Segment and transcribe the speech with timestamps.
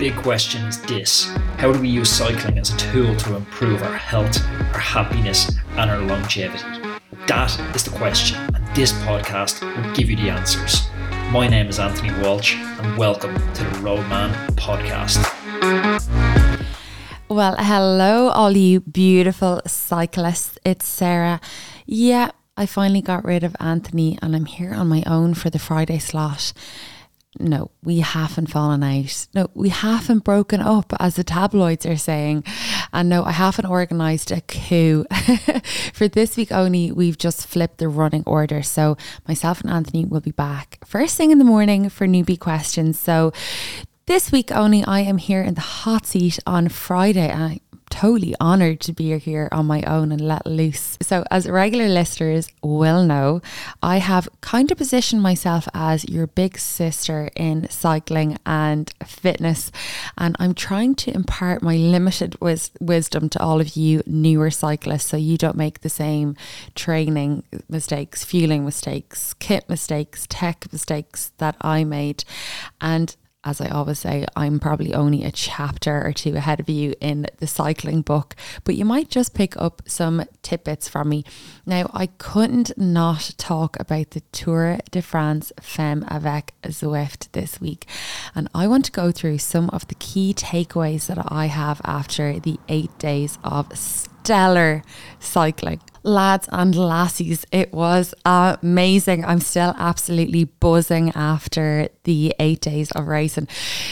[0.00, 1.26] big question is this
[1.58, 4.42] How do we use cycling as a tool to improve our health,
[4.72, 6.64] our happiness, and our longevity?
[7.26, 10.88] That is the question, and this podcast will give you the answers.
[11.30, 15.20] My name is Anthony Walsh, and welcome to the Roadman Podcast.
[17.28, 20.58] Well, hello, all you beautiful cyclists.
[20.64, 21.42] It's Sarah.
[21.84, 25.58] Yeah, I finally got rid of Anthony, and I'm here on my own for the
[25.58, 26.54] Friday slot
[27.40, 29.26] no, we haven't fallen out.
[29.34, 32.44] No, we haven't broken up, as the tabloids are saying.
[32.92, 35.04] And no, I haven't organised a coup.
[35.92, 38.62] For this week only, we've just flipped the running order.
[38.62, 42.98] So myself and Anthony will be back first thing in the morning for newbie questions.
[42.98, 43.32] So
[44.06, 47.32] this week only, I am here in the hot seat on Friday.
[47.32, 50.96] I totally honoured to be here on my own and let loose.
[51.02, 53.42] So, as regular listeners will know,
[53.82, 59.70] I have kind of positioned myself as your big sister in cycling and fitness,
[60.16, 65.06] and I'm trying to impart my limited wis- wisdom to all of you newer cyclists
[65.06, 66.36] so you don't make the same
[66.74, 72.24] training mistakes, fueling mistakes, kit mistakes, tech mistakes that I made.
[72.80, 76.94] And as I always say, I'm probably only a chapter or two ahead of you
[77.00, 81.24] in the cycling book, but you might just pick up some tidbits from me.
[81.64, 87.86] Now, I couldn't not talk about the Tour de France Femme avec Zwift this week,
[88.34, 92.38] and I want to go through some of the key takeaways that I have after
[92.38, 94.82] the eight days of stellar
[95.18, 97.44] cycling lads and lassies.
[97.52, 99.24] It was amazing.
[99.24, 103.48] I'm still absolutely buzzing after the eight days of racing.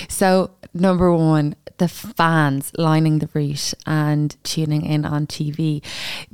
[0.08, 5.82] So, number one, the fans lining the route and tuning in on TV.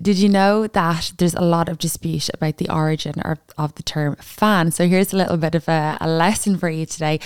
[0.00, 3.83] Did you know that there's a lot of dispute about the origin of, of the
[3.83, 4.72] term fan?
[4.72, 7.20] So here's a little bit of a, a lesson for you today.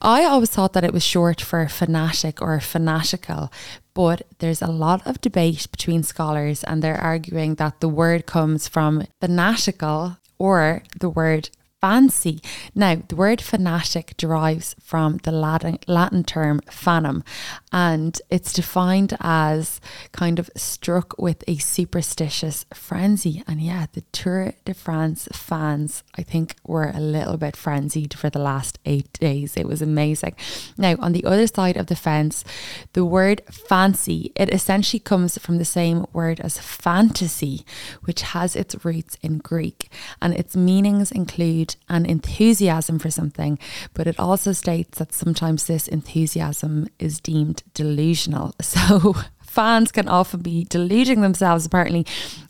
[0.00, 3.50] I always thought that it was short for fanatic or fanatical,
[3.94, 8.68] but there's a lot of debate between scholars, and they're arguing that the word comes
[8.68, 11.50] from fanatical or the word
[11.82, 12.40] fancy.
[12.76, 17.24] Now, the word fanatic derives from the Latin, Latin term fanum,
[17.72, 19.80] and it's defined as
[20.12, 23.42] kind of struck with a superstitious frenzy.
[23.48, 28.30] And yeah, the Tour de France fans, I think, were a little bit frenzied for
[28.30, 29.56] the last eight days.
[29.56, 30.36] It was amazing.
[30.78, 32.44] Now, on the other side of the fence,
[32.92, 37.66] the word fancy, it essentially comes from the same word as fantasy,
[38.02, 43.58] which has its roots in Greek, and its meanings include an enthusiasm for something,
[43.94, 48.54] but it also states that sometimes this enthusiasm is deemed delusional.
[48.62, 49.14] So
[49.52, 52.06] fans can often be deluding themselves, apparently.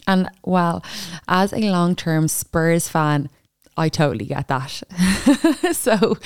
[0.06, 0.84] And well,
[1.26, 3.28] as a long term Spurs fan,
[3.76, 4.82] I totally get that.
[5.72, 6.16] so,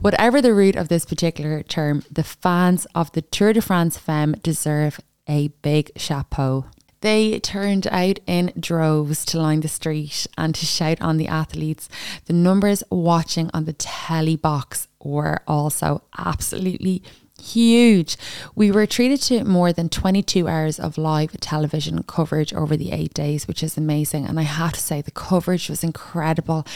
[0.00, 4.32] whatever the root of this particular term, the fans of the Tour de France Femme
[4.42, 6.66] deserve a big chapeau.
[7.00, 11.88] They turned out in droves to line the street and to shout on the athletes.
[12.24, 17.02] The numbers watching on the telly box were also absolutely
[17.40, 18.16] huge.
[18.54, 23.14] We were treated to more than 22 hours of live television coverage over the eight
[23.14, 24.26] days, which is amazing.
[24.26, 26.66] And I have to say, the coverage was incredible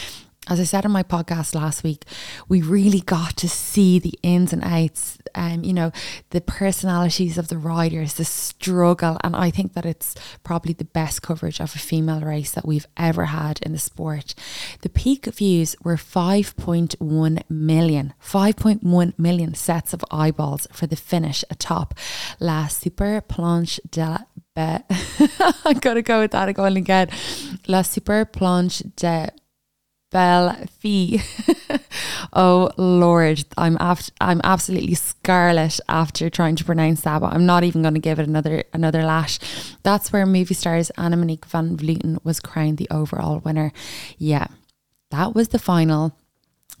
[0.49, 2.03] as I said in my podcast last week,
[2.49, 5.91] we really got to see the ins and outs, um, you know,
[6.31, 9.17] the personalities of the riders, the struggle.
[9.23, 12.87] And I think that it's probably the best coverage of a female race that we've
[12.97, 14.33] ever had in the sport.
[14.81, 21.93] The peak views were 5.1 million, 5.1 million sets of eyeballs for the finish atop
[22.39, 24.17] La Super Planche de la
[24.57, 27.07] I gotta go with that again.
[27.67, 29.31] La Super Planche de
[30.11, 31.21] Belle Fee.
[32.33, 37.63] oh Lord, I'm af- I'm absolutely scarlet after trying to pronounce that, but I'm not
[37.63, 39.39] even going to give it another another lash.
[39.83, 43.71] That's where movie stars Anna Monique van Vleuten was crowned the overall winner.
[44.17, 44.47] Yeah,
[45.09, 46.15] that was the final.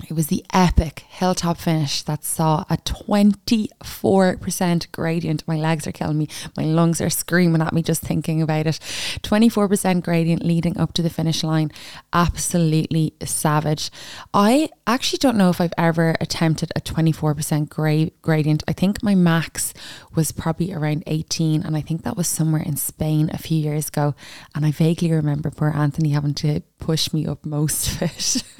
[0.09, 5.47] It was the epic hilltop finish that saw a 24% gradient.
[5.47, 6.27] My legs are killing me.
[6.57, 8.79] My lungs are screaming at me just thinking about it.
[9.23, 11.71] 24% gradient leading up to the finish line.
[12.13, 13.91] Absolutely savage.
[14.33, 18.63] I actually don't know if I've ever attempted a 24% gra- gradient.
[18.67, 19.73] I think my max
[20.15, 23.89] was probably around 18, and I think that was somewhere in Spain a few years
[23.89, 24.15] ago.
[24.55, 28.43] And I vaguely remember poor Anthony having to push me up most of it.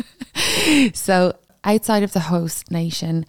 [0.93, 3.25] so, outside of the host nation,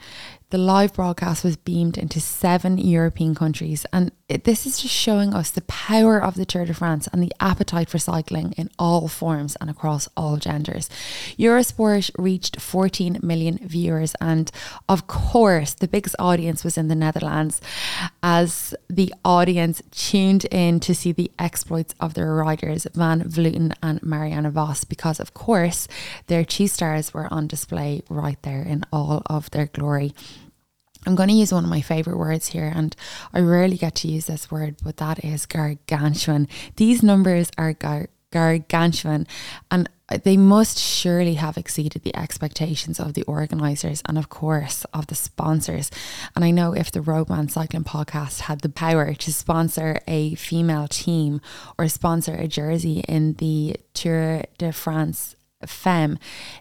[0.52, 3.86] the live broadcast was beamed into seven European countries.
[3.90, 7.22] And it, this is just showing us the power of the Tour de France and
[7.22, 10.90] the appetite for cycling in all forms and across all genders.
[11.38, 14.50] Eurosport reached 14 million viewers, and
[14.90, 17.62] of course, the biggest audience was in the Netherlands
[18.22, 24.02] as the audience tuned in to see the exploits of their riders, Van Vleuten and
[24.02, 25.88] Marianne Vos, because of course,
[26.26, 30.12] their two stars were on display right there in all of their glory.
[31.06, 32.94] I'm going to use one of my favorite words here, and
[33.32, 36.48] I rarely get to use this word, but that is gargantuan.
[36.76, 39.26] These numbers are gar- gargantuan,
[39.70, 39.88] and
[40.24, 45.14] they must surely have exceeded the expectations of the organisers and, of course, of the
[45.14, 45.90] sponsors.
[46.36, 50.86] And I know if the Roadman Cycling Podcast had the power to sponsor a female
[50.88, 51.40] team
[51.78, 56.18] or sponsor a jersey in the Tour de France Femme,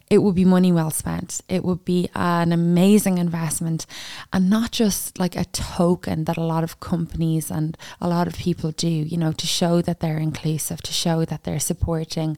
[0.10, 1.42] it would be money well spent.
[1.48, 3.86] It would be an amazing investment
[4.34, 8.36] and not just like a token that a lot of companies and a lot of
[8.36, 12.38] people do, you know, to show that they're inclusive, to show that they're supporting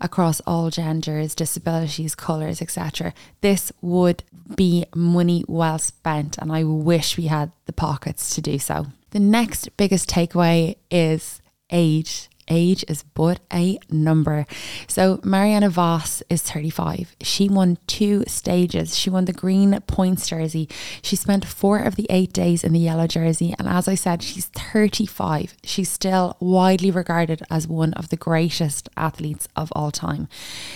[0.00, 3.12] across all genders, disabilities, colours, etc.
[3.40, 4.24] This would
[4.56, 8.86] be money well spent and I wish we had the pockets to do so.
[9.10, 14.46] The next biggest takeaway is age age is but a number.
[14.88, 17.16] So Mariana Vos is 35.
[17.20, 18.98] She won two stages.
[18.98, 20.68] She won the green points jersey.
[21.02, 23.54] She spent four of the eight days in the yellow jersey.
[23.58, 25.56] And as I said, she's 35.
[25.64, 30.28] She's still widely regarded as one of the greatest athletes of all time.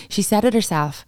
[0.08, 1.04] She said it herself.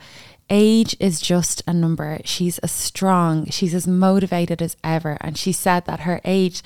[0.50, 2.18] Age is just a number.
[2.24, 5.18] She's as strong, she's as motivated as ever.
[5.20, 6.62] And she said that her age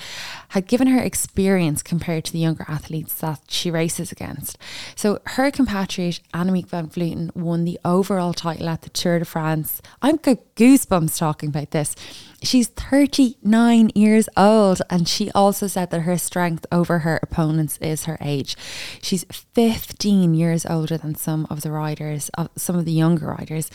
[0.51, 4.59] had given her experience compared to the younger athletes that she races against.
[4.95, 9.83] So her compatriot, Annemiek van Vleuten, won the overall title at the Tour de France.
[10.01, 11.97] I'm got goosebumps talking about this.
[12.43, 18.07] She's 39 years old, and she also said that her strength over her opponents is
[18.07, 18.57] her age.
[19.01, 19.25] She's
[19.55, 23.71] 15 years older than some of the riders, uh, some of the younger riders.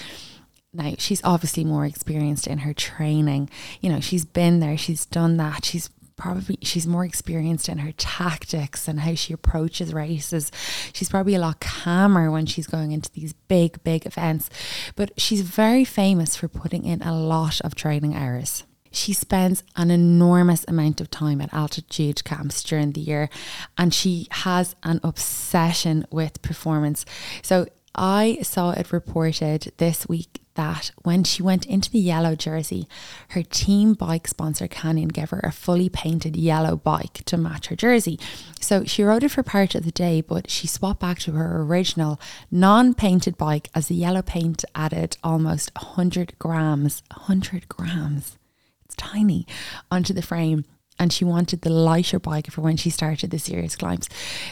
[0.73, 3.49] Now, she's obviously more experienced in her training.
[3.81, 5.65] You know, she's been there, she's done that.
[5.65, 10.51] She's probably she's more experienced in her tactics and how she approaches races.
[10.91, 14.49] She's probably a lot calmer when she's going into these big, big events.
[14.95, 18.63] But she's very famous for putting in a lot of training hours.
[18.91, 23.29] She spends an enormous amount of time at altitude camps during the year
[23.77, 27.05] and she has an obsession with performance.
[27.43, 27.67] So
[27.97, 32.87] I saw it reported this week that when she went into the yellow jersey,
[33.29, 37.75] her team bike sponsor Canyon gave her a fully painted yellow bike to match her
[37.75, 38.19] jersey.
[38.59, 41.61] So she rode it for part of the day, but she swapped back to her
[41.61, 42.19] original
[42.51, 48.37] non painted bike as the yellow paint added almost 100 grams, 100 grams,
[48.83, 49.47] it's tiny,
[49.89, 50.65] onto the frame
[50.99, 54.09] and she wanted the lighter bike for when she started the serious climbs.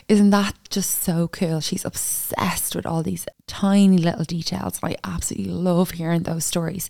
[0.08, 1.60] Isn't that just so cool?
[1.60, 4.80] She's obsessed with all these tiny little details.
[4.84, 6.90] I absolutely love hearing those stories.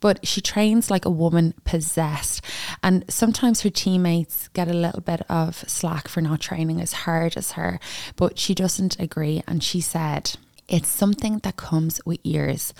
[0.00, 2.42] But she trains like a woman possessed.
[2.82, 7.36] And sometimes her teammates get a little bit of slack for not training as hard
[7.36, 7.80] as her,
[8.16, 9.42] but she doesn't agree.
[9.46, 10.36] And she said,
[10.68, 12.74] it's something that comes with years.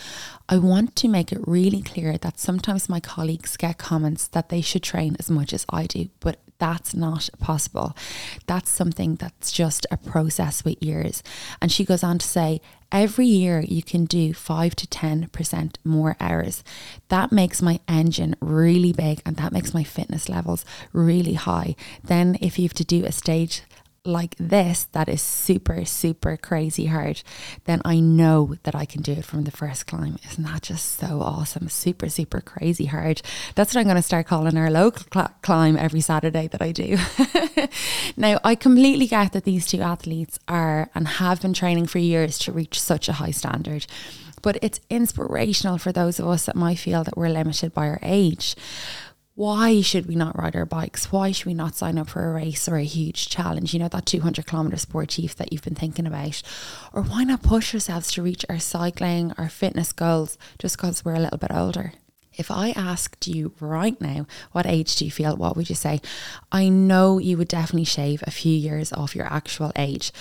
[0.49, 4.61] I want to make it really clear that sometimes my colleagues get comments that they
[4.61, 7.94] should train as much as I do, but that's not possible.
[8.47, 11.23] That's something that's just a process with years.
[11.61, 12.61] And she goes on to say,
[12.91, 16.65] every year you can do 5 to 10% more hours.
[17.09, 21.76] That makes my engine really big and that makes my fitness levels really high.
[22.02, 23.62] Then if you have to do a stage
[24.07, 27.23] like this that is super, super crazy hard,
[27.65, 30.19] then I know that I can do it from the first climb.
[30.31, 31.69] Isn't that just so awesome?
[31.69, 33.23] Super, super crazy hard.
[33.55, 36.73] That's what I'm going to start calling our local cl- climb every Saturday that I
[36.73, 36.99] do.
[38.17, 42.39] now, I completely get that these two athletes are and have been training for years
[42.41, 43.87] to reach such a high standard
[44.43, 47.99] but it's inspirational for those of us that might feel that we're limited by our
[48.03, 48.55] age
[49.37, 51.12] why should we not ride our bikes?
[51.12, 53.75] Why should we not sign up for a race or a huge challenge?
[53.75, 56.43] You know, that 200 kilometer sportive that you've been thinking about?
[56.95, 61.16] Or why not push ourselves to reach our cycling, our fitness goals just because we're
[61.16, 61.93] a little bit older?
[62.33, 65.37] If I asked you right now, what age do you feel?
[65.37, 66.00] What would you say?
[66.50, 70.12] I know you would definitely shave a few years off your actual age.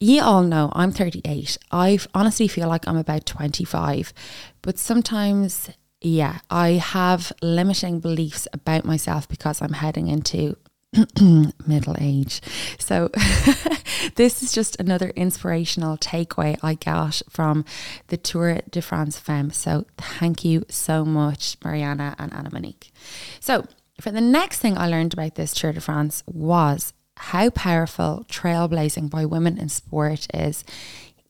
[0.00, 1.56] You all know I'm 38.
[1.70, 4.12] I honestly feel like I'm about 25,
[4.60, 10.56] but sometimes yeah, I have limiting beliefs about myself because I'm heading into
[11.66, 12.40] middle age.
[12.78, 13.08] So,
[14.16, 17.64] this is just another inspirational takeaway I got from
[18.08, 19.50] the Tour de France Femme.
[19.50, 22.92] So, thank you so much, Mariana and Anna Monique.
[23.38, 23.66] So,
[24.00, 29.10] for the next thing I learned about this Tour de France was how powerful trailblazing
[29.10, 30.64] by women in sport is.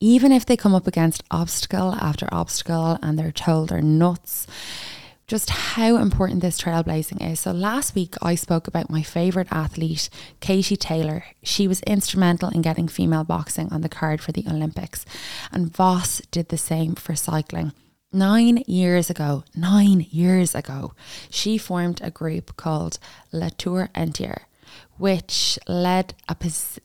[0.03, 4.47] Even if they come up against obstacle after obstacle and they're told they're nuts,
[5.27, 7.41] just how important this trailblazing is.
[7.41, 10.09] So, last week I spoke about my favourite athlete,
[10.41, 11.25] Katie Taylor.
[11.43, 15.05] She was instrumental in getting female boxing on the card for the Olympics,
[15.53, 17.73] and Vos did the same for cycling.
[18.11, 20.95] Nine years ago, nine years ago,
[21.29, 22.99] she formed a group called
[23.33, 24.45] La Tour Entière,
[24.99, 26.37] which led a,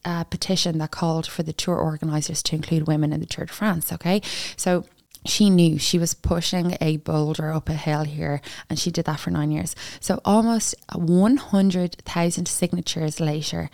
[0.06, 3.54] a, petition that called for the tour organisers to include women in the Tour de
[3.54, 3.92] France.
[3.92, 4.22] Okay,
[4.56, 4.86] so
[5.25, 9.20] she knew she was pushing a boulder up a hill here and she did that
[9.20, 9.75] for nine years.
[10.00, 13.70] So almost 100,000 signatures later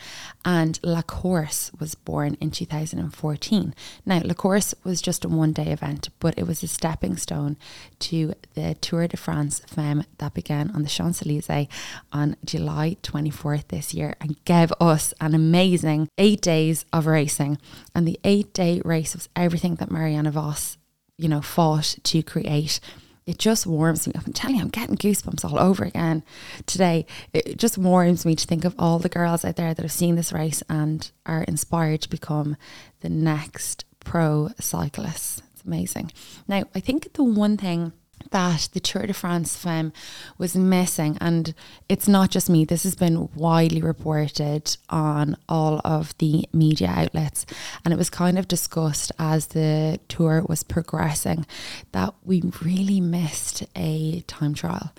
[0.46, 3.76] and La Course was born in 2014.
[4.06, 7.58] Now La Course was just a one day event but it was a stepping stone
[8.00, 11.68] to the Tour de France Femme that began on the Champs-Élysées
[12.14, 17.58] on July 24th this year and gave us an amazing eight days of racing
[17.94, 20.78] and the eight day race was everything that Marianne Vos
[21.22, 22.80] you know, fought to create.
[23.28, 24.14] It just warms me.
[24.16, 24.26] up.
[24.26, 26.24] I'm telling you, I'm getting goosebumps all over again
[26.66, 27.06] today.
[27.34, 30.16] It just warms me to think of all the girls out there that have seen
[30.16, 32.58] this race and are inspired to become
[33.02, 35.44] the next pro cyclists.
[35.54, 36.12] It's amazing.
[36.48, 37.94] Now, I think the one thing
[38.32, 39.92] that the Tour de France Femme
[40.38, 41.18] was missing.
[41.20, 41.54] And
[41.90, 47.46] it's not just me, this has been widely reported on all of the media outlets.
[47.84, 51.46] And it was kind of discussed as the tour was progressing
[51.92, 54.94] that we really missed a time trial.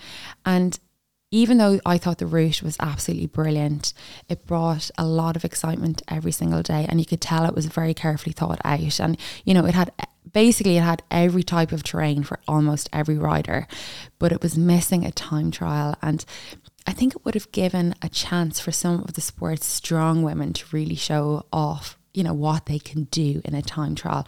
[0.44, 0.78] And
[1.32, 3.94] even though I thought the route was absolutely brilliant,
[4.28, 6.84] it brought a lot of excitement every single day.
[6.88, 9.00] And you could tell it was very carefully thought out.
[9.00, 9.92] And, you know, it had
[10.32, 13.66] basically it had every type of terrain for almost every rider,
[14.18, 15.96] but it was missing a time trial.
[16.02, 16.24] And
[16.86, 20.52] I think it would have given a chance for some of the sport's strong women
[20.54, 24.26] to really show off you know what they can do in a time trial.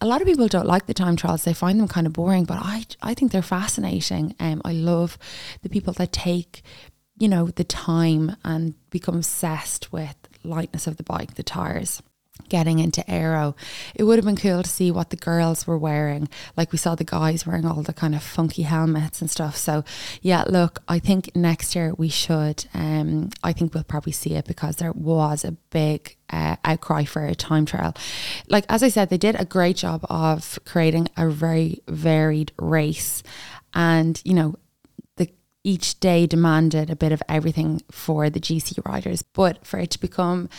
[0.00, 2.44] A lot of people don't like the time trials; they find them kind of boring.
[2.44, 4.34] But I, I think they're fascinating.
[4.38, 5.18] Um, I love
[5.62, 6.62] the people that take,
[7.18, 12.02] you know, the time and become obsessed with lightness of the bike, the tires
[12.48, 13.54] getting into aero.
[13.94, 16.28] It would have been cool to see what the girls were wearing.
[16.56, 19.56] Like we saw the guys wearing all the kind of funky helmets and stuff.
[19.56, 19.84] So
[20.22, 22.66] yeah, look, I think next year we should.
[22.74, 27.24] Um, I think we'll probably see it because there was a big uh, outcry for
[27.24, 27.94] a time trial.
[28.48, 33.22] Like as I said, they did a great job of creating a very varied race,
[33.74, 34.56] and you know.
[35.66, 39.98] Each day demanded a bit of everything for the GC riders, but for it to
[39.98, 40.50] become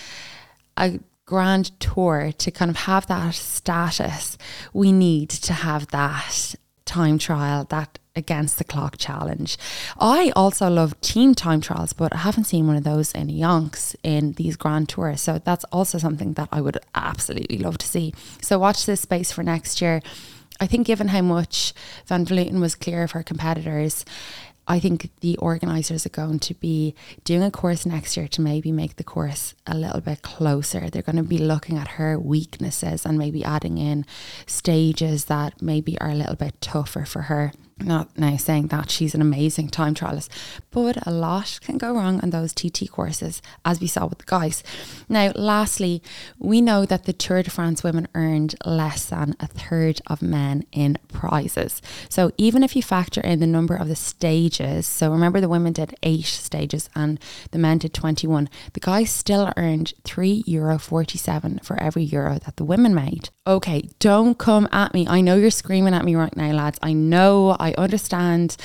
[0.77, 4.37] a grand tour to kind of have that status,
[4.73, 6.55] we need to have that
[6.85, 9.57] time trial, that against the clock challenge.
[9.99, 13.95] I also love team time trials, but I haven't seen one of those in yonks
[14.03, 15.21] in these grand tours.
[15.21, 18.13] So that's also something that I would absolutely love to see.
[18.41, 20.01] So watch this space for next year.
[20.59, 21.73] I think given how much
[22.05, 24.05] Van Vleuten was clear of her competitors,
[24.67, 28.71] I think the organisers are going to be doing a course next year to maybe
[28.71, 30.89] make the course a little bit closer.
[30.89, 34.05] They're going to be looking at her weaknesses and maybe adding in
[34.47, 39.13] stages that maybe are a little bit tougher for her not now saying that she's
[39.13, 40.29] an amazing time trialist,
[40.71, 44.25] but a lot can go wrong on those TT courses, as we saw with the
[44.25, 44.63] guys.
[45.09, 46.01] Now, lastly,
[46.39, 50.63] we know that the Tour de France women earned less than a third of men
[50.71, 51.81] in prizes.
[52.09, 55.73] So even if you factor in the number of the stages, so remember the women
[55.73, 57.19] did eight stages and
[57.51, 62.55] the men did 21, the guys still earned €3 Euro 47 for every euro that
[62.55, 63.29] the women made.
[63.47, 65.05] Okay, don't come at me.
[65.07, 66.79] I know you're screaming at me right now, lads.
[66.81, 68.57] I know I understand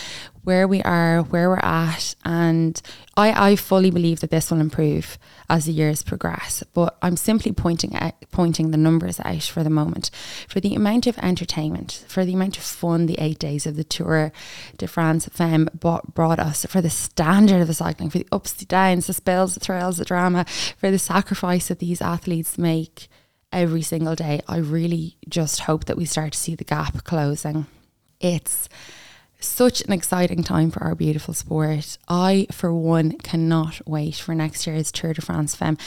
[0.45, 2.81] where we are, where we're at, and
[3.17, 6.63] I, I fully believe that this will improve as the years progress.
[6.75, 10.11] But I'm simply pointing at pointing the numbers out for the moment.
[10.49, 13.85] For the amount of entertainment, for the amount of fun the eight days of the
[13.85, 14.33] Tour
[14.77, 18.53] de France Femme brought, brought us, for the standard of the cycling, for the ups,
[18.53, 20.45] the downs, the spills, the thrills, the drama,
[20.77, 23.09] for the sacrifice that these athletes make
[23.51, 24.43] every single day.
[24.47, 27.67] I really just hope that we start to see the gap closing.
[28.21, 28.69] It's
[29.43, 31.97] such an exciting time for our beautiful sport.
[32.07, 35.79] I, for one, cannot wait for next year's Tour de France Femme.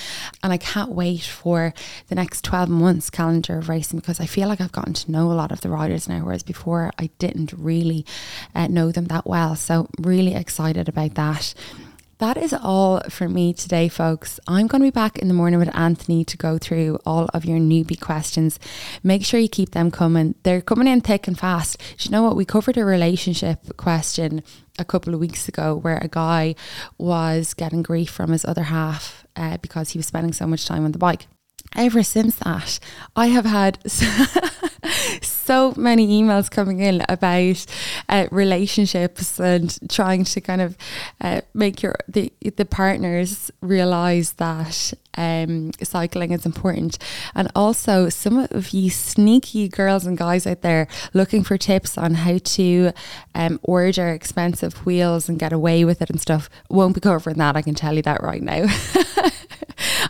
[0.42, 1.76] And I can't wait for
[2.08, 5.32] the next 12 months calendar of racing because I feel like I've gotten to know
[5.32, 8.06] a lot of the riders now, whereas before I didn't really
[8.56, 9.56] uh, know them that well.
[9.56, 11.54] So, really excited about that.
[12.20, 14.40] That is all for me today, folks.
[14.48, 17.46] I'm going to be back in the morning with Anthony to go through all of
[17.46, 18.60] your newbie questions.
[19.04, 20.36] Make sure you keep them coming.
[20.44, 21.78] They're coming in thick and fast.
[21.98, 22.36] Do you know what?
[22.36, 24.44] We covered a relationship question
[24.80, 26.56] a couple of weeks ago where a guy
[26.98, 30.86] was getting grief from his other half uh, because he was spending so much time
[30.86, 31.28] on the bike
[31.76, 32.80] ever since that,
[33.16, 33.80] I have had
[35.22, 37.66] so many emails coming in about
[38.10, 40.78] uh, relationships and trying to kind of
[41.22, 46.98] uh, make your the the partners realize that um, cycling is important,
[47.36, 52.16] and also some of you sneaky girls and guys out there looking for tips on
[52.16, 52.92] how to
[53.36, 56.50] um, order expensive wheels and get away with it and stuff.
[56.70, 57.56] Won't be covering that.
[57.56, 58.66] I can tell you that right now.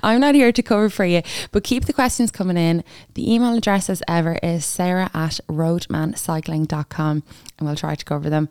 [0.01, 1.21] I'm not here to cover for you,
[1.51, 2.83] but keep the questions coming in.
[3.13, 7.23] The email address, as ever, is sarah at roadmancycling.com
[7.57, 8.50] and we'll try to cover them.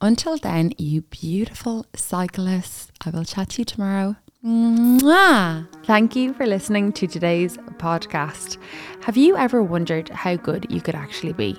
[0.00, 4.16] Until then, you beautiful cyclists, I will chat to you tomorrow.
[4.44, 5.66] Mwah!
[5.86, 8.58] Thank you for listening to today's podcast.
[9.04, 11.58] Have you ever wondered how good you could actually be?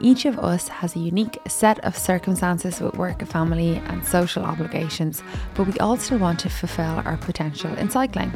[0.00, 5.22] Each of us has a unique set of circumstances with work, family, and social obligations,
[5.54, 8.32] but we all still want to fulfill our potential in cycling.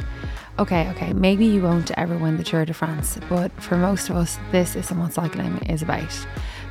[0.59, 4.17] Okay, okay, maybe you won't ever win the Tour de France, but for most of
[4.17, 6.13] us, this is what cycling is about.